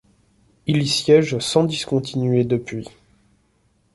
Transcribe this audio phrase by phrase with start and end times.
[0.65, 2.87] Il y siège sans discontinuer depuis.